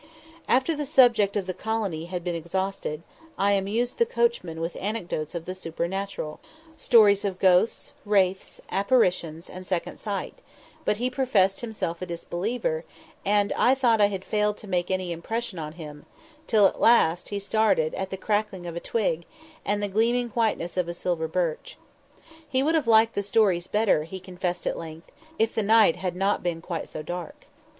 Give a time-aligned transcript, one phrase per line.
[0.47, 3.03] After the subject of the colony had been exhausted,
[3.37, 6.39] I amused the coachman with anecdotes of the supernatural
[6.75, 10.39] stories of ghosts, wraiths, apparitions, and second sight;
[10.85, 12.83] but he professed himself a disbeliever,
[13.23, 16.07] and I thought I had failed to make any impression on him,
[16.47, 19.25] till at last he started at the crackling of a twig,
[19.63, 21.77] and the gleaming whiteness of a silver birch.
[22.49, 26.15] He would have liked the stories better, he confessed at length, if the night had
[26.15, 27.45] not been quite so dark.